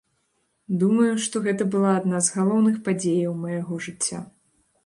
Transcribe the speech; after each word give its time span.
Думаю, 0.83 1.09
што 1.25 1.35
гэта 1.47 1.67
была 1.77 1.91
адна 1.99 2.23
з 2.29 2.33
галоўных 2.39 2.81
падзеяў 2.89 3.39
майго 3.45 3.73
жыцця. 3.89 4.19